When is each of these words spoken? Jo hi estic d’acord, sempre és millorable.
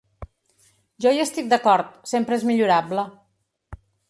Jo 1.05 1.11
hi 1.17 1.21
estic 1.25 1.51
d’acord, 1.51 1.93
sempre 2.13 2.41
és 2.41 2.47
millorable. 2.53 3.07